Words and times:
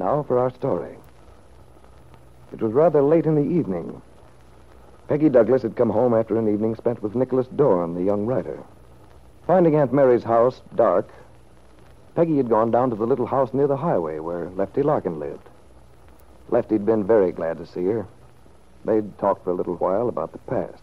Now 0.00 0.22
for 0.22 0.38
our 0.38 0.48
story. 0.48 0.96
It 2.54 2.62
was 2.62 2.72
rather 2.72 3.02
late 3.02 3.26
in 3.26 3.34
the 3.34 3.42
evening. 3.42 4.00
Peggy 5.08 5.28
Douglas 5.28 5.60
had 5.60 5.76
come 5.76 5.90
home 5.90 6.14
after 6.14 6.38
an 6.38 6.48
evening 6.48 6.74
spent 6.74 7.02
with 7.02 7.14
Nicholas 7.14 7.46
Dorn, 7.48 7.94
the 7.94 8.02
young 8.02 8.24
writer. 8.24 8.58
Finding 9.46 9.76
Aunt 9.76 9.92
Mary's 9.92 10.24
house 10.24 10.62
dark, 10.74 11.10
Peggy 12.14 12.38
had 12.38 12.48
gone 12.48 12.70
down 12.70 12.88
to 12.88 12.96
the 12.96 13.06
little 13.06 13.26
house 13.26 13.52
near 13.52 13.66
the 13.66 13.76
highway 13.76 14.20
where 14.20 14.48
Lefty 14.48 14.82
Larkin 14.82 15.18
lived. 15.18 15.46
Lefty'd 16.48 16.86
been 16.86 17.04
very 17.04 17.30
glad 17.30 17.58
to 17.58 17.66
see 17.66 17.84
her. 17.84 18.06
They'd 18.86 19.18
talked 19.18 19.44
for 19.44 19.50
a 19.50 19.54
little 19.54 19.76
while 19.76 20.08
about 20.08 20.32
the 20.32 20.38
past. 20.38 20.82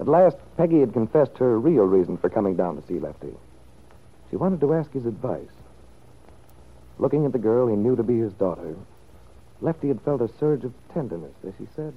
At 0.00 0.08
last, 0.08 0.38
Peggy 0.56 0.80
had 0.80 0.92
confessed 0.92 1.38
her 1.38 1.56
real 1.56 1.84
reason 1.84 2.16
for 2.16 2.28
coming 2.28 2.56
down 2.56 2.74
to 2.74 2.86
see 2.88 2.98
Lefty. 2.98 3.36
She 4.28 4.34
wanted 4.34 4.60
to 4.62 4.74
ask 4.74 4.92
his 4.92 5.06
advice. 5.06 5.61
Looking 7.02 7.26
at 7.26 7.32
the 7.32 7.38
girl 7.40 7.66
he 7.66 7.74
knew 7.74 7.96
to 7.96 8.04
be 8.04 8.20
his 8.20 8.32
daughter, 8.34 8.76
Lefty 9.60 9.88
had 9.88 10.00
felt 10.02 10.20
a 10.20 10.30
surge 10.38 10.62
of 10.62 10.72
tenderness 10.94 11.34
as 11.44 11.52
he 11.58 11.66
said, 11.74 11.92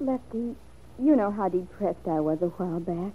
Lefty, 0.00 0.56
you 0.98 1.14
know 1.14 1.30
how 1.30 1.50
depressed 1.50 2.08
I 2.08 2.20
was 2.20 2.40
a 2.40 2.46
while 2.46 2.80
back. 2.80 3.12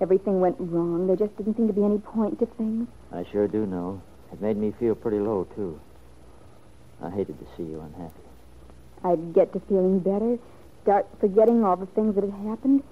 Everything 0.00 0.38
went 0.38 0.54
wrong. 0.60 1.08
There 1.08 1.16
just 1.16 1.36
didn't 1.36 1.56
seem 1.56 1.66
to 1.66 1.72
be 1.72 1.82
any 1.82 1.98
point 1.98 2.38
to 2.38 2.46
things. 2.46 2.86
I 3.10 3.24
sure 3.24 3.48
do 3.48 3.66
know. 3.66 4.00
It 4.32 4.40
made 4.40 4.56
me 4.56 4.72
feel 4.78 4.94
pretty 4.94 5.18
low, 5.18 5.42
too. 5.56 5.80
I 7.02 7.10
hated 7.10 7.40
to 7.40 7.46
see 7.56 7.64
you 7.64 7.80
unhappy. 7.80 8.14
I'd 9.02 9.34
get 9.34 9.52
to 9.54 9.60
feeling 9.68 9.98
better, 9.98 10.38
start 10.84 11.08
forgetting 11.18 11.64
all 11.64 11.74
the 11.74 11.86
things 11.86 12.14
that 12.14 12.22
had 12.22 12.46
happened, 12.46 12.84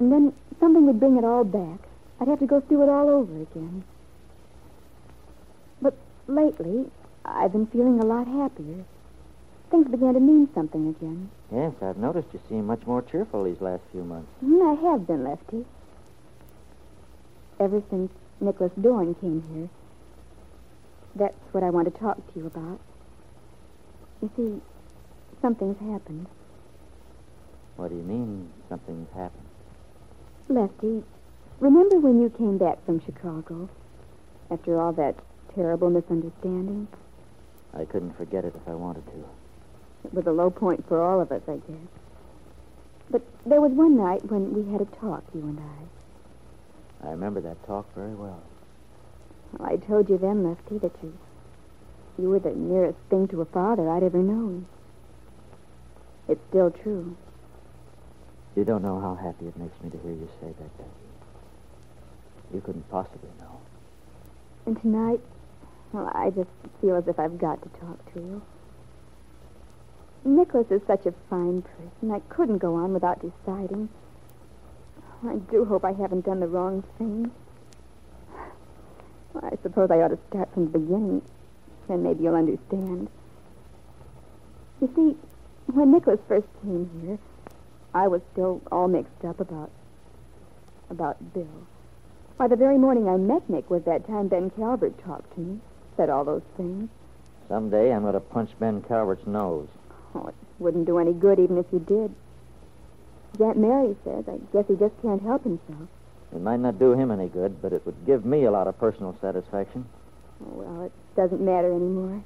and 0.00 0.10
then 0.10 0.32
something 0.58 0.84
would 0.84 0.98
bring 0.98 1.16
it 1.16 1.24
all 1.24 1.44
back. 1.44 1.78
I'd 2.18 2.26
have 2.26 2.40
to 2.40 2.46
go 2.46 2.60
through 2.60 2.82
it 2.82 2.88
all 2.88 3.08
over 3.08 3.40
again. 3.40 3.84
Lately, 6.28 6.84
I've 7.24 7.52
been 7.52 7.66
feeling 7.68 8.00
a 8.00 8.04
lot 8.04 8.28
happier. 8.28 8.84
Things 9.70 9.88
began 9.88 10.12
to 10.12 10.20
mean 10.20 10.48
something 10.54 10.88
again. 10.88 11.30
Yes, 11.50 11.72
I've 11.80 11.96
noticed 11.96 12.28
you 12.34 12.40
seem 12.50 12.66
much 12.66 12.86
more 12.86 13.00
cheerful 13.00 13.44
these 13.44 13.62
last 13.62 13.82
few 13.90 14.04
months. 14.04 14.28
Mm, 14.44 14.76
I 14.76 14.90
have 14.90 15.06
been, 15.06 15.24
Lefty. 15.24 15.64
Ever 17.58 17.82
since 17.88 18.12
Nicholas 18.40 18.72
Dorn 18.78 19.14
came 19.14 19.42
here. 19.54 19.70
That's 21.16 21.52
what 21.52 21.64
I 21.64 21.70
want 21.70 21.92
to 21.92 21.98
talk 21.98 22.16
to 22.16 22.38
you 22.38 22.46
about. 22.46 22.78
You 24.20 24.30
see, 24.36 24.60
something's 25.40 25.80
happened. 25.80 26.26
What 27.76 27.88
do 27.88 27.96
you 27.96 28.02
mean 28.02 28.50
something's 28.68 29.08
happened? 29.14 29.46
Lefty, 30.48 31.04
remember 31.58 31.98
when 32.00 32.20
you 32.20 32.28
came 32.28 32.58
back 32.58 32.84
from 32.84 33.00
Chicago 33.00 33.70
after 34.50 34.80
all 34.80 34.92
that 34.92 35.16
terrible 35.54 35.90
misunderstanding? 35.90 36.88
I 37.74 37.84
couldn't 37.84 38.16
forget 38.16 38.44
it 38.44 38.54
if 38.54 38.68
I 38.68 38.74
wanted 38.74 39.06
to. 39.06 39.24
It 40.04 40.14
was 40.14 40.26
a 40.26 40.32
low 40.32 40.50
point 40.50 40.86
for 40.88 41.02
all 41.02 41.20
of 41.20 41.32
us, 41.32 41.42
I 41.48 41.56
guess. 41.56 41.88
But 43.10 43.22
there 43.46 43.60
was 43.60 43.72
one 43.72 43.96
night 43.96 44.24
when 44.30 44.52
we 44.52 44.70
had 44.72 44.80
a 44.80 44.84
talk, 45.00 45.24
you 45.34 45.40
and 45.40 45.58
I. 45.60 47.08
I 47.08 47.10
remember 47.10 47.40
that 47.42 47.64
talk 47.66 47.92
very 47.94 48.14
well. 48.14 48.42
Well, 49.52 49.68
I 49.68 49.76
told 49.76 50.08
you 50.08 50.18
then, 50.18 50.44
Lefty, 50.44 50.78
that 50.78 50.92
you 51.02 51.16
you 52.18 52.28
were 52.28 52.40
the 52.40 52.50
nearest 52.50 52.98
thing 53.08 53.28
to 53.28 53.40
a 53.40 53.44
father 53.44 53.88
I'd 53.88 54.02
ever 54.02 54.18
known. 54.18 54.66
It's 56.26 56.40
still 56.48 56.70
true. 56.70 57.16
You 58.56 58.64
don't 58.64 58.82
know 58.82 59.00
how 59.00 59.14
happy 59.14 59.46
it 59.46 59.56
makes 59.56 59.80
me 59.82 59.90
to 59.90 59.98
hear 59.98 60.10
you 60.10 60.28
say 60.40 60.48
that, 60.48 60.78
Peggy. 60.78 60.90
You 62.52 62.60
couldn't 62.60 62.90
possibly 62.90 63.30
know. 63.38 63.60
And 64.66 64.80
tonight, 64.80 65.20
well, 65.92 66.10
I 66.14 66.30
just 66.30 66.50
feel 66.80 66.96
as 66.96 67.08
if 67.08 67.18
I've 67.18 67.38
got 67.38 67.62
to 67.62 67.68
talk 67.80 68.14
to 68.14 68.20
you. 68.20 68.42
Nicholas 70.24 70.66
is 70.70 70.82
such 70.86 71.06
a 71.06 71.14
fine 71.30 71.62
person. 71.62 72.10
I 72.10 72.20
couldn't 72.28 72.58
go 72.58 72.74
on 72.74 72.92
without 72.92 73.20
deciding. 73.20 73.88
I 75.26 75.36
do 75.50 75.64
hope 75.64 75.84
I 75.84 75.92
haven't 75.92 76.26
done 76.26 76.40
the 76.40 76.46
wrong 76.46 76.84
thing. 76.98 77.30
Well, 79.32 79.44
I 79.44 79.56
suppose 79.62 79.90
I 79.90 79.96
ought 79.96 80.08
to 80.08 80.18
start 80.28 80.52
from 80.52 80.70
the 80.70 80.78
beginning. 80.78 81.22
Then 81.88 82.02
maybe 82.02 82.24
you'll 82.24 82.34
understand. 82.34 83.08
You 84.80 84.92
see, 84.94 85.16
when 85.72 85.90
Nicholas 85.90 86.20
first 86.28 86.46
came 86.62 86.90
here, 87.02 87.18
I 87.94 88.08
was 88.08 88.20
still 88.32 88.62
all 88.70 88.88
mixed 88.88 89.24
up 89.24 89.40
about 89.40 89.70
about 90.90 91.34
Bill. 91.34 91.66
Why, 92.36 92.48
the 92.48 92.56
very 92.56 92.78
morning 92.78 93.08
I 93.08 93.16
met 93.16 93.48
Nick 93.50 93.68
was 93.68 93.82
that 93.84 94.06
time 94.06 94.28
Ben 94.28 94.50
Calvert 94.50 94.96
talked 95.04 95.34
to 95.34 95.40
me, 95.40 95.60
said 95.98 96.08
all 96.08 96.24
those 96.24 96.42
things. 96.56 96.88
Someday 97.48 97.92
I'm 97.92 98.02
going 98.02 98.14
to 98.14 98.20
punch 98.20 98.50
Ben 98.58 98.80
Calvert's 98.82 99.26
nose. 99.26 99.68
Oh, 100.14 100.28
it 100.28 100.34
wouldn't 100.58 100.86
do 100.86 100.98
any 100.98 101.12
good 101.12 101.38
even 101.38 101.58
if 101.58 101.66
you 101.72 101.80
did. 101.80 102.14
As 103.34 103.40
Aunt 103.40 103.58
Mary 103.58 103.94
says, 104.04 104.24
I 104.28 104.38
guess 104.52 104.64
he 104.68 104.76
just 104.76 104.94
can't 105.02 105.22
help 105.22 105.42
himself. 105.42 105.88
It 106.32 106.40
might 106.40 106.60
not 106.60 106.78
do 106.78 106.92
him 106.92 107.10
any 107.10 107.28
good, 107.28 107.60
but 107.60 107.72
it 107.72 107.84
would 107.84 108.06
give 108.06 108.24
me 108.24 108.44
a 108.44 108.50
lot 108.50 108.68
of 108.68 108.78
personal 108.78 109.16
satisfaction. 109.20 109.86
Oh, 110.40 110.52
well, 110.52 110.82
it 110.84 110.92
doesn't 111.16 111.40
matter 111.40 111.72
anymore. 111.72 112.22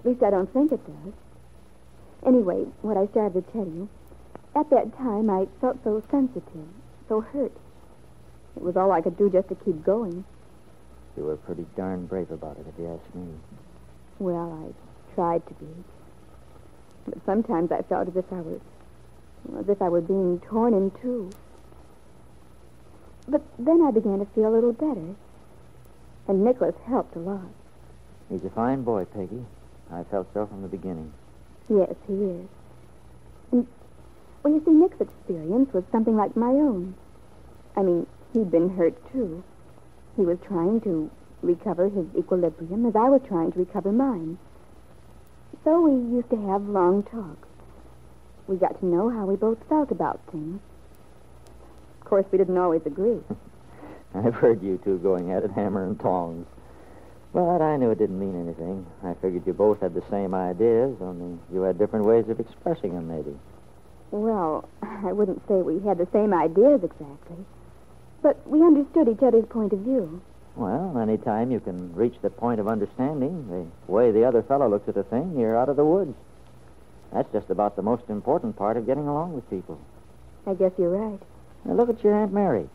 At 0.00 0.06
least 0.06 0.22
I 0.22 0.30
don't 0.30 0.52
think 0.52 0.72
it 0.72 0.84
does. 0.86 1.12
Anyway, 2.26 2.64
what 2.80 2.96
I 2.96 3.06
started 3.08 3.44
to 3.44 3.52
tell 3.52 3.66
you, 3.66 3.88
at 4.56 4.70
that 4.70 4.96
time 4.96 5.28
I 5.28 5.46
felt 5.60 5.78
so 5.84 6.02
sensitive, 6.10 6.68
so 7.08 7.20
hurt. 7.20 7.52
It 8.56 8.62
was 8.62 8.76
all 8.76 8.92
I 8.92 9.02
could 9.02 9.18
do 9.18 9.28
just 9.28 9.48
to 9.48 9.56
keep 9.56 9.84
going. 9.84 10.24
You 11.16 11.24
were 11.24 11.36
pretty 11.36 11.66
darn 11.76 12.06
brave 12.06 12.30
about 12.30 12.58
it, 12.58 12.66
if 12.68 12.74
you 12.78 12.88
ask 12.92 13.14
me. 13.14 13.26
Well, 14.18 14.52
I 14.64 15.14
tried 15.14 15.46
to 15.46 15.54
be. 15.54 15.66
But 17.06 17.18
sometimes 17.24 17.70
I 17.70 17.82
felt 17.82 18.08
as 18.08 18.16
if 18.16 18.32
I 18.32 18.40
was, 18.40 18.60
as 19.58 19.68
if 19.68 19.80
I 19.80 19.88
were 19.88 20.00
being 20.00 20.40
torn 20.40 20.74
in 20.74 20.90
two. 21.02 21.30
But 23.28 23.42
then 23.58 23.82
I 23.82 23.90
began 23.90 24.18
to 24.18 24.26
feel 24.34 24.48
a 24.48 24.54
little 24.54 24.72
better. 24.72 25.14
And 26.26 26.44
Nicholas 26.44 26.74
helped 26.86 27.16
a 27.16 27.20
lot. 27.20 27.48
He's 28.30 28.44
a 28.44 28.50
fine 28.50 28.82
boy, 28.82 29.04
Peggy. 29.04 29.44
I 29.92 30.02
felt 30.04 30.32
so 30.34 30.46
from 30.46 30.62
the 30.62 30.68
beginning. 30.68 31.12
Yes, 31.68 31.94
he 32.06 32.14
is. 32.14 32.48
And, 33.52 33.66
well, 34.42 34.52
you 34.52 34.62
see, 34.64 34.72
Nick's 34.72 35.00
experience 35.00 35.72
was 35.72 35.84
something 35.92 36.16
like 36.16 36.36
my 36.36 36.48
own. 36.48 36.94
I 37.76 37.82
mean, 37.82 38.06
he'd 38.32 38.50
been 38.50 38.76
hurt, 38.76 38.94
too. 39.12 39.44
He 40.16 40.22
was 40.22 40.38
trying 40.46 40.80
to 40.82 41.10
recover 41.42 41.88
his 41.88 42.06
equilibrium 42.16 42.86
as 42.86 42.96
I 42.96 43.08
was 43.08 43.20
trying 43.26 43.52
to 43.52 43.58
recover 43.58 43.92
mine. 43.92 44.38
So 45.64 45.80
we 45.80 45.92
used 46.16 46.30
to 46.30 46.36
have 46.48 46.68
long 46.68 47.02
talks. 47.02 47.48
We 48.46 48.56
got 48.56 48.78
to 48.80 48.86
know 48.86 49.08
how 49.08 49.26
we 49.26 49.36
both 49.36 49.58
felt 49.68 49.90
about 49.90 50.20
things. 50.30 50.60
Of 52.00 52.06
course, 52.06 52.26
we 52.30 52.38
didn't 52.38 52.58
always 52.58 52.82
agree. 52.84 53.20
I've 54.14 54.34
heard 54.34 54.62
you 54.62 54.78
two 54.84 54.98
going 54.98 55.32
at 55.32 55.42
it 55.42 55.50
hammer 55.50 55.84
and 55.84 55.98
tongs. 55.98 56.46
But 57.32 57.62
I 57.62 57.76
knew 57.76 57.90
it 57.90 57.98
didn't 57.98 58.20
mean 58.20 58.40
anything. 58.40 58.86
I 59.02 59.14
figured 59.14 59.44
you 59.46 59.52
both 59.52 59.80
had 59.80 59.94
the 59.94 60.04
same 60.08 60.34
ideas, 60.34 60.96
only 61.00 61.38
you 61.52 61.62
had 61.62 61.78
different 61.78 62.04
ways 62.04 62.28
of 62.28 62.38
expressing 62.38 62.94
them, 62.94 63.08
maybe. 63.08 63.36
Well, 64.12 64.68
I 64.82 65.12
wouldn't 65.12 65.42
say 65.48 65.54
we 65.54 65.80
had 65.80 65.98
the 65.98 66.06
same 66.12 66.32
ideas 66.32 66.84
exactly. 66.84 67.44
But 68.24 68.40
we 68.48 68.62
understood 68.62 69.06
each 69.10 69.22
other's 69.22 69.44
point 69.44 69.74
of 69.74 69.80
view. 69.80 70.22
Well, 70.56 70.96
any 70.96 71.18
time 71.18 71.50
you 71.50 71.60
can 71.60 71.94
reach 71.94 72.14
the 72.22 72.30
point 72.30 72.58
of 72.58 72.66
understanding 72.66 73.46
the 73.50 73.92
way 73.92 74.12
the 74.12 74.24
other 74.24 74.42
fellow 74.42 74.66
looks 74.66 74.88
at 74.88 74.96
a 74.96 75.02
thing, 75.02 75.38
you're 75.38 75.58
out 75.58 75.68
of 75.68 75.76
the 75.76 75.84
woods. 75.84 76.16
That's 77.12 77.30
just 77.34 77.50
about 77.50 77.76
the 77.76 77.82
most 77.82 78.04
important 78.08 78.56
part 78.56 78.78
of 78.78 78.86
getting 78.86 79.06
along 79.06 79.34
with 79.34 79.50
people. 79.50 79.78
I 80.46 80.54
guess 80.54 80.72
you're 80.78 80.88
right. 80.88 81.20
Now 81.66 81.74
look 81.74 81.90
at 81.90 82.02
your 82.02 82.14
Aunt 82.14 82.32
Mary. 82.32 82.66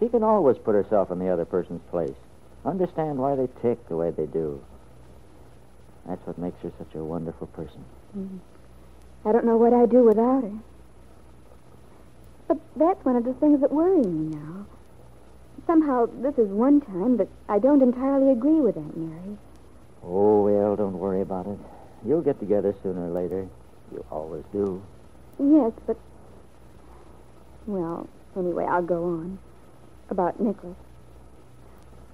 She 0.00 0.08
can 0.08 0.24
always 0.24 0.58
put 0.58 0.74
herself 0.74 1.12
in 1.12 1.20
the 1.20 1.28
other 1.28 1.44
person's 1.44 1.82
place. 1.92 2.16
Understand 2.64 3.18
why 3.18 3.36
they 3.36 3.46
tick 3.62 3.88
the 3.88 3.96
way 3.96 4.10
they 4.10 4.26
do. 4.26 4.60
That's 6.08 6.26
what 6.26 6.38
makes 6.38 6.60
her 6.62 6.72
such 6.76 6.96
a 6.96 7.04
wonderful 7.04 7.46
person. 7.46 7.84
Mm. 8.16 8.40
I 9.24 9.30
don't 9.30 9.44
know 9.44 9.58
what 9.58 9.72
I'd 9.72 9.90
do 9.90 10.02
without 10.02 10.42
her. 10.42 10.58
But 12.48 12.58
that's 12.74 13.04
one 13.04 13.14
of 13.14 13.22
the 13.22 13.34
things 13.34 13.60
that 13.60 13.70
worry 13.70 14.02
me 14.02 14.34
now. 14.34 14.66
Somehow, 15.68 16.06
this 16.22 16.38
is 16.38 16.48
one 16.48 16.80
time 16.80 17.18
that 17.18 17.28
I 17.46 17.58
don't 17.58 17.82
entirely 17.82 18.32
agree 18.32 18.58
with 18.58 18.78
Aunt 18.78 18.96
Mary. 18.96 19.36
Oh, 20.02 20.44
well, 20.44 20.76
don't 20.76 20.98
worry 20.98 21.20
about 21.20 21.46
it. 21.46 21.58
You'll 22.06 22.22
get 22.22 22.40
together 22.40 22.74
sooner 22.82 23.06
or 23.06 23.10
later. 23.10 23.46
You 23.92 24.02
always 24.10 24.44
do. 24.50 24.82
Yes, 25.38 25.72
but. 25.86 25.98
Well, 27.66 28.08
anyway, 28.34 28.64
I'll 28.64 28.80
go 28.80 29.04
on. 29.04 29.38
About 30.08 30.40
Nicholas. 30.40 30.78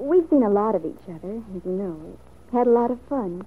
We've 0.00 0.28
seen 0.28 0.42
a 0.42 0.50
lot 0.50 0.74
of 0.74 0.84
each 0.84 1.08
other, 1.08 1.40
as 1.54 1.64
you 1.64 1.70
know. 1.70 2.18
Had 2.50 2.66
a 2.66 2.70
lot 2.70 2.90
of 2.90 2.98
fun. 3.08 3.46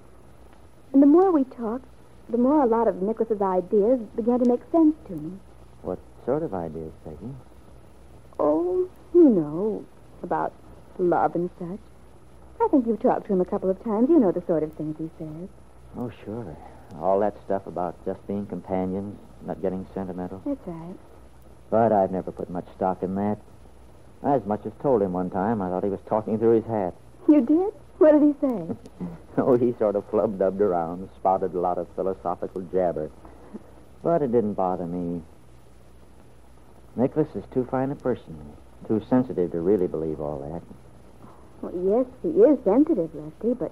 And 0.93 1.03
the 1.03 1.07
more 1.07 1.33
we 1.33 1.43
talked, 1.43 1.83
the 2.29 2.37
more 2.37 2.63
a 2.63 2.65
lot 2.65 2.87
of 2.87 3.01
Nicholas's 3.01 3.41
ideas 3.41 3.99
began 4.15 4.39
to 4.39 4.49
make 4.49 4.61
sense 4.71 4.95
to 5.07 5.15
me. 5.17 5.37
What 5.81 5.99
sort 6.25 6.43
of 6.43 6.53
ideas, 6.53 6.93
Peggy? 7.03 7.33
Oh, 8.39 8.89
you 9.13 9.27
know, 9.27 9.83
about 10.23 10.53
love 10.97 11.35
and 11.35 11.49
such. 11.59 11.79
I 12.59 12.67
think 12.69 12.87
you've 12.87 13.01
talked 13.01 13.27
to 13.27 13.33
him 13.33 13.41
a 13.41 13.45
couple 13.45 13.69
of 13.69 13.83
times. 13.83 14.09
You 14.09 14.19
know 14.19 14.31
the 14.31 14.43
sort 14.47 14.63
of 14.63 14.73
things 14.73 14.95
he 14.97 15.09
says. 15.19 15.49
Oh, 15.97 16.11
sure. 16.25 16.57
All 16.99 17.19
that 17.19 17.35
stuff 17.45 17.67
about 17.67 18.03
just 18.05 18.25
being 18.27 18.45
companions, 18.47 19.17
not 19.45 19.61
getting 19.61 19.85
sentimental. 19.93 20.41
That's 20.45 20.65
right. 20.65 20.95
But 21.69 21.91
I've 21.91 22.11
never 22.11 22.31
put 22.31 22.49
much 22.49 22.65
stock 22.75 23.03
in 23.03 23.15
that. 23.15 23.37
I 24.23 24.35
as 24.35 24.45
much 24.45 24.65
as 24.65 24.71
told 24.81 25.01
him 25.01 25.13
one 25.13 25.29
time 25.29 25.61
I 25.61 25.69
thought 25.69 25.83
he 25.83 25.89
was 25.89 25.99
talking 26.07 26.39
through 26.39 26.55
his 26.55 26.65
hat. 26.65 26.95
You 27.27 27.41
did? 27.41 27.73
What 27.99 28.13
did 28.13 28.21
he 28.23 28.33
say? 28.41 29.07
Oh, 29.39 29.55
he 29.55 29.75
sort 29.77 29.95
of 29.95 30.03
flub-dubbed 30.09 30.61
around, 30.61 31.09
spouted 31.15 31.53
a 31.53 31.59
lot 31.59 31.77
of 31.77 31.87
philosophical 31.95 32.61
jabber. 32.73 33.11
But 34.01 34.23
it 34.23 34.31
didn't 34.31 34.55
bother 34.55 34.87
me. 34.87 35.21
Nicholas 36.95 37.27
is 37.35 37.43
too 37.53 37.67
fine 37.69 37.91
a 37.91 37.95
person, 37.95 38.35
too 38.87 39.01
sensitive 39.09 39.51
to 39.51 39.59
really 39.61 39.87
believe 39.87 40.19
all 40.21 40.39
that. 40.39 40.61
well, 41.61 41.73
yes, 41.83 42.05
he 42.21 42.29
is 42.41 42.57
sensitive, 42.63 43.09
Lefty, 43.15 43.53
but 43.53 43.71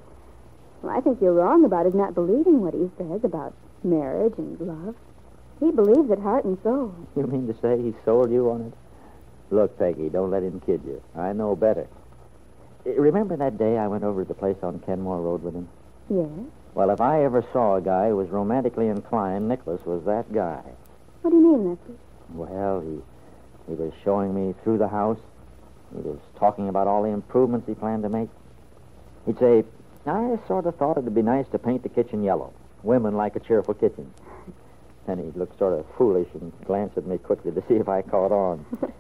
well, 0.82 0.96
I 0.96 1.02
think 1.02 1.22
you're 1.22 1.34
wrong 1.34 1.66
about 1.66 1.86
his 1.86 1.96
not 1.96 2.14
believing 2.16 2.62
what 2.62 2.74
he 2.74 2.90
says 2.98 3.24
about 3.24 3.54
marriage 3.84 4.34
and 4.38 4.60
love. 4.60 4.96
He 5.60 5.72
believes 5.72 6.10
it 6.12 6.20
heart 6.20 6.44
and 6.46 6.58
soul. 6.64 6.94
You 7.16 7.28
mean 7.28 7.48
to 7.48 7.60
say 7.62 7.82
he 7.82 7.94
sold 8.04 8.32
you 8.32 8.50
on 8.50 8.62
it? 8.62 8.74
Look, 9.52 9.78
Peggy, 9.80 10.10
don't 10.10 10.32
let 10.32 10.44
him 10.44 10.60
kid 10.66 10.82
you. 10.86 11.02
I 11.16 11.32
know 11.34 11.56
better. 11.56 11.88
Eh, 12.86 12.94
Remember 12.98 13.38
that 13.38 13.58
day 13.58 13.78
I 13.78 13.88
went 13.88 14.04
over 14.04 14.24
to 14.24 14.28
the 14.28 14.34
place 14.34 14.58
on 14.64 14.80
Kenmore 14.80 15.22
Road 15.22 15.44
with 15.44 15.54
him? 15.56 15.70
Yes? 16.10 16.28
Well, 16.74 16.90
if 16.90 17.00
I 17.00 17.24
ever 17.24 17.46
saw 17.54 17.76
a 17.76 17.82
guy 17.82 18.10
who 18.10 18.18
was 18.18 18.28
romantically 18.30 18.88
inclined, 18.90 19.48
Nicholas 19.48 19.80
was 19.86 20.04
that 20.06 20.34
guy. 20.34 20.62
What 21.22 21.30
do 21.30 21.38
you 21.38 21.44
mean, 21.44 21.70
Lefty? 21.70 21.94
Well, 22.34 22.82
he 22.82 23.00
he 23.68 23.74
was 23.74 23.92
showing 24.04 24.34
me 24.34 24.54
through 24.64 24.78
the 24.78 24.88
house. 24.88 25.20
He 25.96 26.02
was 26.02 26.20
talking 26.38 26.70
about 26.70 26.88
all 26.88 27.04
the 27.04 27.10
improvements 27.10 27.68
he 27.68 27.74
planned 27.74 28.04
to 28.04 28.10
make. 28.10 28.30
He'd 29.26 29.40
say, 29.40 29.64
I 30.06 30.38
sort 30.48 30.66
of 30.66 30.76
thought 30.76 30.98
it'd 30.98 31.16
be 31.16 31.22
nice 31.22 31.48
to 31.52 31.60
paint 31.60 31.84
the 31.84 31.90
kitchen 31.90 32.24
yellow. 32.24 32.54
Women 32.84 33.16
like 33.16 33.36
a 33.36 33.40
cheerful 33.40 33.74
kitchen. 33.74 34.14
Then 35.08 35.20
he'd 35.20 35.36
look 35.36 35.56
sort 35.60 35.74
of 35.74 35.86
foolish 36.00 36.30
and 36.34 36.52
glance 36.66 36.98
at 36.98 37.06
me 37.06 37.20
quickly 37.20 37.52
to 37.52 37.64
see 37.68 37.76
if 37.76 37.88
I 37.88 38.02
caught 38.02 38.32
on. 38.32 38.66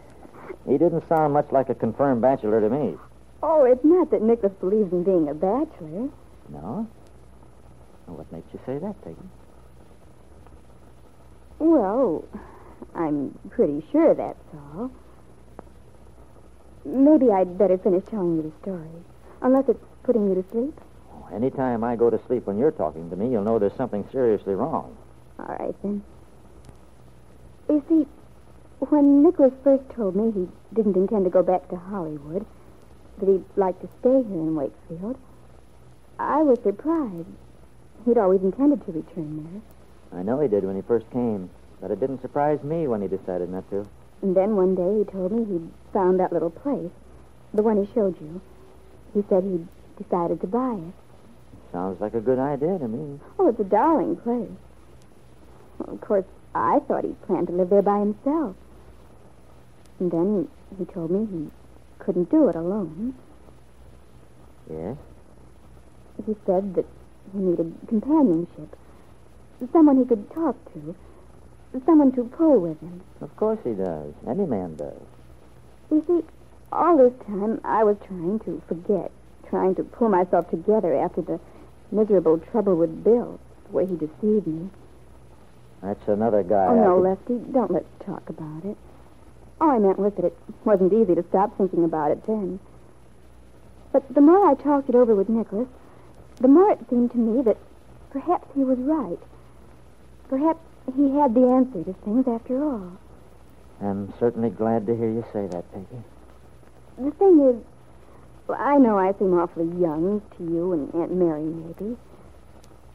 he 0.67 0.77
didn't 0.77 1.03
sound 1.09 1.33
much 1.33 1.51
like 1.51 1.69
a 1.69 1.73
confirmed 1.73 2.21
bachelor 2.21 2.62
to 2.62 2.69
me. 2.69 2.95
Oh, 3.41 3.63
it's 3.63 3.83
not 3.83 4.12
that 4.12 4.21
Nicholas 4.21 4.53
believes 4.59 4.94
in 4.94 5.03
being 5.03 5.27
a 5.29 5.33
bachelor. 5.33 6.09
No? 6.50 6.88
Well, 8.06 8.17
what 8.17 8.31
makes 8.31 8.47
you 8.53 8.59
say 8.67 8.77
that, 8.77 9.03
Peggy? 9.03 9.17
Well, 11.57 12.23
I'm 12.95 13.38
pretty 13.50 13.86
sure 13.92 14.15
that's 14.15 14.39
all. 14.53 14.92
Maybe 16.86 17.31
I'd 17.31 17.57
better 17.57 17.77
finish 17.77 18.06
telling 18.06 18.38
you 18.38 18.44
the 18.44 18.51
story. 18.62 19.03
Unless 19.42 19.69
it's 19.69 19.83
putting 20.03 20.30
you 20.30 20.36
to 20.36 20.45
sleep. 20.51 20.80
Oh, 21.13 21.27
anytime 21.36 21.83
I 21.83 21.95
go 21.95 22.09
to 22.09 22.19
sleep 22.25 22.45
when 22.47 22.57
you're 22.57 22.71
talking 22.71 23.09
to 23.09 23.15
me, 23.15 23.30
you'll 23.30 23.44
know 23.44 23.59
there's 23.59 23.75
something 23.75 24.07
seriously 24.12 24.56
wrong. 24.56 24.95
All 25.39 25.56
right, 25.59 25.75
then. 25.81 26.03
You 27.68 27.83
see, 27.89 28.07
when 28.80 29.24
Nicholas 29.24 29.53
first 29.63 29.83
told 29.89 30.15
me 30.15 30.31
he 30.31 30.48
didn't 30.74 30.95
intend 30.95 31.25
to 31.25 31.31
go 31.31 31.44
back 31.44 31.68
to 31.69 31.75
Hollywood, 31.75 32.45
that 33.19 33.27
he'd 33.27 33.44
like 33.56 33.80
to 33.81 33.88
stay 34.00 34.24
here 34.24 34.39
in 34.39 34.56
Wakefield, 34.56 35.18
I 36.19 36.44
was 36.44 36.59
surprised. 36.62 37.27
He'd 38.06 38.18
always 38.18 38.41
intended 38.41 38.86
to 38.86 38.91
return 38.91 39.50
there. 39.51 40.19
I 40.19 40.24
know 40.24 40.39
he 40.39 40.48
did 40.48 40.63
when 40.63 40.75
he 40.75 40.81
first 40.83 41.09
came, 41.09 41.50
but 41.81 41.92
it 41.92 42.00
didn't 42.00 42.22
surprise 42.22 42.63
me 42.63 42.88
when 42.88 43.01
he 43.01 43.07
decided 43.07 43.50
not 43.50 43.69
to. 43.69 43.88
And 44.22 44.36
then 44.36 44.56
one 44.56 44.75
day 44.75 45.00
he 45.00 45.12
told 45.12 45.31
me 45.31 45.45
he'd 45.45 45.69
found 45.94 46.19
that 46.19 46.33
little 46.33 46.50
place, 46.50 46.92
the 47.54 47.62
one 47.62 47.83
he 47.83 47.94
showed 47.94 48.19
you. 48.19 48.42
He 49.13 49.24
said 49.30 49.44
he'd 49.44 49.68
decided 50.01 50.42
to 50.42 50.48
buy 50.48 50.74
it. 50.74 50.94
Sounds 51.72 52.00
like 52.00 52.13
a 52.13 52.22
good 52.22 52.39
idea 52.39 52.80
to 52.80 52.88
me. 52.88 53.19
Oh, 53.38 53.50
it's 53.50 53.60
a 53.60 53.63
darling 53.63 54.16
place. 54.18 54.50
Well, 55.77 55.94
of 55.94 56.01
course, 56.01 56.25
I 56.54 56.80
thought 56.80 57.04
he'd 57.04 57.22
planned 57.24 57.48
to 57.48 57.54
live 57.54 57.69
there 57.69 57.81
by 57.81 58.00
himself. 58.00 58.56
And 60.00 60.12
then 60.12 60.48
he 60.77 60.86
told 60.86 61.12
me 61.12 61.27
he 61.31 61.51
couldn't 62.00 62.30
do 62.30 62.48
it 62.50 62.56
alone. 62.56 63.16
Yes? 64.69 64.98
He 66.25 66.36
said 66.45 66.75
that 66.75 66.86
he 67.33 67.39
needed 67.39 67.75
companionship. 67.88 68.75
Someone 69.72 69.98
he 69.98 70.06
could 70.06 70.31
talk 70.31 70.56
to. 70.74 70.95
Someone 71.86 72.12
to 72.13 72.24
pull 72.24 72.60
with 72.60 72.80
him. 72.80 73.01
Of 73.22 73.36
course 73.36 73.60
he 73.63 73.74
does. 73.74 74.13
Any 74.27 74.45
man 74.45 74.75
does. 74.75 75.01
You 75.91 76.03
see, 76.08 76.24
all 76.72 76.98
this 76.98 77.13
time 77.27 77.60
I 77.63 77.84
was 77.84 77.98
trying 78.08 78.39
to 78.41 78.62
forget, 78.67 79.12
trying 79.50 79.75
to 79.75 79.84
pull 79.84 80.10
myself 80.10 80.50
together 80.50 80.96
after 80.96 81.22
the 81.22 81.39
miserable 81.91 82.39
trouble 82.39 82.75
with 82.75 83.03
Bill, 83.03 83.39
the 83.67 83.72
way 83.75 83.86
he 83.86 83.96
deceived 83.96 84.48
me. 84.48 84.70
That's 85.84 86.08
another 86.08 86.44
guy. 86.44 86.65
Oh, 86.67 86.72
I 86.72 86.75
no, 86.75 86.96
could- 86.96 87.03
Lefty, 87.03 87.51
don't 87.51 87.72
let's 87.72 88.05
talk 88.05 88.29
about 88.29 88.63
it. 88.65 88.77
All 89.62 89.70
I 89.72 89.77
meant 89.79 90.00
was 90.00 90.13
that 90.15 90.25
it 90.25 90.38
wasn't 90.63 90.94
easy 90.94 91.13
to 91.15 91.24
stop 91.29 91.58
thinking 91.58 91.84
about 91.84 92.12
it 92.12 92.25
then. 92.25 92.60
But 93.91 94.13
the 94.13 94.22
more 94.22 94.50
I 94.50 94.55
talked 94.55 94.89
it 94.89 94.96
over 94.96 95.13
with 95.15 95.29
Nicholas, 95.29 95.67
the 96.38 96.48
more 96.48 96.72
it 96.72 96.79
seemed 96.89 97.12
to 97.12 97.17
me 97.17 97.41
that 97.44 97.58
perhaps 98.10 98.48
he 98.55 98.63
was 98.63 98.77
right. 98.79 99.20
Perhaps 100.29 100.60
he 100.94 101.10
had 101.18 101.34
the 101.34 101.48
answer 101.48 101.84
to 101.84 101.94
things 102.04 102.27
after 102.27 102.63
all. 102.63 102.92
I'm 103.82 104.13
certainly 104.20 104.50
glad 104.50 104.86
to 104.88 104.96
hear 104.96 105.10
you 105.10 105.25
say 105.34 105.48
that, 105.48 105.72
Peggy. 105.74 106.04
The 106.98 107.12
thing 107.12 107.39
is, 107.42 107.56
well, 108.48 108.58
I 108.62 108.77
know 108.77 108.98
I 108.98 109.13
seem 109.18 109.34
awfully 109.34 109.65
young 109.80 110.22
to 110.38 110.44
you 110.44 110.74
and 110.74 110.94
Aunt 110.94 111.13
Mary, 111.13 111.44
maybe. 111.44 111.98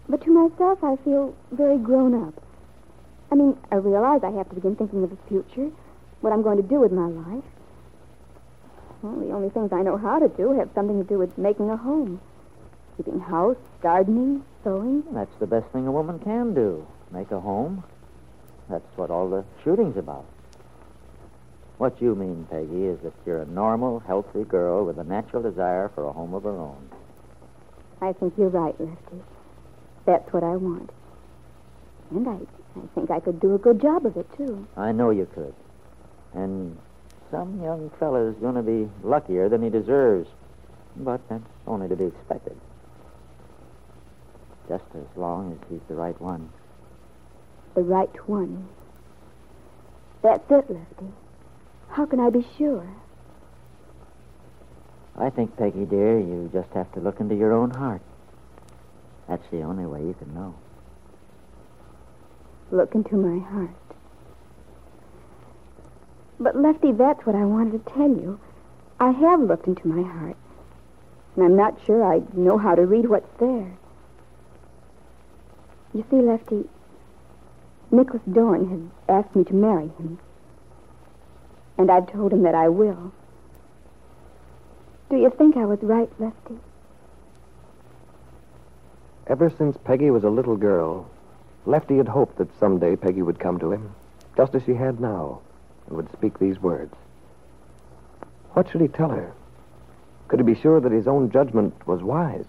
But 0.09 0.23
to 0.25 0.31
myself, 0.31 0.83
I 0.83 0.97
feel 1.05 1.35
very 1.53 1.79
grown 1.79 2.27
up. 2.27 2.35
I 3.31 3.35
mean, 3.35 3.57
I 3.71 3.77
realize 3.77 4.23
I 4.25 4.31
have 4.31 4.49
to 4.49 4.55
begin 4.55 4.77
thinking 4.77 5.05
of 5.05 5.11
the 5.11 5.19
future, 5.29 5.71
what 6.21 6.33
I'm 6.33 6.43
going 6.43 6.57
to 6.57 6.69
do 6.69 6.81
with 6.81 6.93
my 6.93 7.07
life. 7.07 7.45
Well, 9.03 9.17
the 9.17 9.33
only 9.33 9.51
things 9.51 9.73
I 9.73 9.83
know 9.83 9.97
how 9.97 10.19
to 10.19 10.29
do 10.29 10.53
have 10.59 10.71
something 10.75 11.03
to 11.03 11.09
do 11.09 11.19
with 11.19 11.37
making 11.39 11.71
a 11.71 11.77
home. 11.77 12.21
Keeping 12.97 13.21
house, 13.21 13.57
gardening, 13.83 14.45
sewing. 14.63 15.05
That's 15.13 15.35
the 15.41 15.47
best 15.47 15.67
thing 15.73 15.87
a 15.87 15.93
woman 15.93 16.19
can 16.19 16.55
do. 16.55 16.87
Make 17.13 17.31
a 17.31 17.41
home. 17.41 17.85
That's 18.69 18.97
what 18.97 19.11
all 19.11 19.29
the 19.29 19.45
shooting's 19.65 19.97
about. 19.97 20.25
What 21.79 22.01
you 22.01 22.15
mean, 22.15 22.47
Peggy, 22.51 22.85
is 22.85 23.01
that 23.01 23.15
you're 23.25 23.41
a 23.43 23.47
normal, 23.47 24.01
healthy 24.01 24.45
girl 24.45 24.85
with 24.85 24.99
a 24.99 25.05
natural 25.05 25.43
desire 25.43 25.91
for 25.95 26.05
a 26.05 26.13
home 26.13 26.35
of 26.35 26.43
her 26.45 26.51
own. 26.51 26.91
I 28.03 28.13
think 28.13 28.35
you're 28.37 28.49
right, 28.49 28.79
Lefty. 28.79 29.23
That's 30.07 30.33
what 30.33 30.45
I 30.45 30.57
want. 30.57 30.91
And 32.11 32.29
I, 32.29 32.39
I 32.77 32.87
think 32.95 33.11
I 33.11 33.21
could 33.21 33.41
do 33.41 33.55
a 33.55 33.59
good 33.59 33.81
job 33.81 34.07
of 34.07 34.17
it, 34.17 34.27
too. 34.37 34.67
I 34.77 34.93
know 34.93 35.11
you 35.11 35.27
could. 35.35 35.55
And 36.35 36.77
some 37.31 37.63
young 37.63 37.91
fellow's 37.99 38.37
going 38.37 38.57
to 38.57 38.63
be 38.63 38.91
luckier 39.03 39.49
than 39.49 39.63
he 39.63 39.71
deserves. 39.71 40.29
But 40.97 41.21
that's 41.29 41.43
only 41.67 41.89
to 41.89 41.97
be 41.97 42.07
expected. 42.07 42.57
Just 44.69 44.85
as 44.95 45.17
long 45.17 45.53
as 45.53 45.69
he's 45.71 45.81
the 45.89 45.95
right 45.95 46.21
one. 46.21 46.51
The 47.75 47.83
right 47.83 48.29
one. 48.29 48.69
That's 50.23 50.51
it, 50.51 50.71
Lefty. 50.71 51.07
How 51.91 52.07
can 52.07 52.21
I 52.21 52.31
be 52.31 52.47
sure? 52.59 52.87
I 55.17 55.31
think, 55.31 55.57
Peggy, 55.57 55.85
dear, 55.85 56.19
you 56.19 56.51
just 56.53 56.71
have 56.73 56.91
to 56.93 57.01
look 57.01 57.21
into 57.21 57.35
your 57.35 57.53
own 57.53 57.71
heart. 57.71 58.03
That's 59.29 59.47
the 59.51 59.63
only 59.63 59.87
way 59.87 60.01
you 60.01 60.15
can 60.19 60.35
know. 60.35 60.55
Look 62.71 62.95
into 62.95 63.17
my 63.17 63.39
heart. 63.49 63.71
But, 66.39 66.57
Lefty, 66.57 66.93
that's 66.93 67.25
what 67.27 67.35
I 67.35 67.45
wanted 67.45 67.85
to 67.85 67.93
tell 67.93 68.09
you. 68.09 68.41
I 68.99 69.11
have 69.11 69.41
looked 69.41 69.67
into 69.67 69.87
my 69.87 70.03
heart. 70.03 70.37
And 71.37 71.45
I'm 71.45 71.57
not 71.57 71.79
sure 71.87 72.05
I 72.05 72.23
know 72.35 72.59
how 72.59 72.75
to 72.75 72.87
read 72.87 73.09
what's 73.09 73.31
there. 73.39 73.73
You 75.93 76.05
see, 76.11 76.17
Lefty, 76.17 76.69
Nicholas 77.91 78.23
Dorn 78.31 78.69
has 78.69 79.25
asked 79.25 79.35
me 79.35 79.45
to 79.45 79.55
marry 79.55 79.89
him. 79.99 80.19
And 81.77 81.91
I've 81.91 82.11
told 82.11 82.33
him 82.33 82.43
that 82.43 82.55
I 82.55 82.69
will. 82.69 83.13
Do 85.09 85.17
you 85.17 85.31
think 85.31 85.57
I 85.57 85.65
was 85.65 85.81
right, 85.83 86.11
Lefty? 86.21 86.55
Ever 89.27 89.51
since 89.51 89.77
Peggy 89.85 90.11
was 90.11 90.25
a 90.25 90.31
little 90.31 90.57
girl, 90.57 91.11
Lefty 91.67 91.97
had 91.97 92.09
hoped 92.09 92.39
that 92.39 92.59
someday 92.59 92.97
Peggy 92.97 93.23
would 93.23 93.39
come 93.39 93.59
to 93.59 93.73
him, 93.73 93.95
just 94.37 94.55
as 94.55 94.63
she 94.65 94.75
had 94.75 95.01
now, 95.01 95.41
and 95.87 95.97
would 95.97 96.13
speak 96.13 96.39
these 96.39 96.61
words. 96.61 96.95
What 98.53 98.69
should 98.69 98.81
he 98.81 98.89
tell 98.89 99.11
her? 99.11 99.33
Could 100.29 100.41
he 100.41 100.45
be 100.45 100.55
sure 100.55 100.81
that 100.81 100.93
his 100.93 101.09
own 101.09 101.31
judgment 101.31 101.75
was 101.87 102.03
wise? 102.03 102.47